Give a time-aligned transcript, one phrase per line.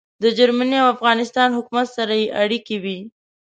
[0.23, 2.97] د جرمني او افغانستان حکومت سره يې اړیکې وې.